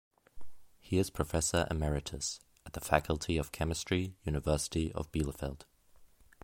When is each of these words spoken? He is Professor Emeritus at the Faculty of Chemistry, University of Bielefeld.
He 0.79 0.97
is 0.97 1.11
Professor 1.11 1.67
Emeritus 1.69 2.39
at 2.65 2.73
the 2.73 2.79
Faculty 2.79 3.37
of 3.37 3.51
Chemistry, 3.51 4.15
University 4.23 4.91
of 4.93 5.11
Bielefeld. 5.11 5.61